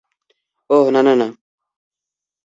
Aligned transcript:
ওহ, 0.69 0.87
না, 0.91 1.01
না, 1.01 1.13
না! 1.15 1.27